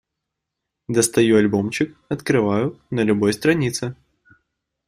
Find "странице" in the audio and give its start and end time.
3.33-3.95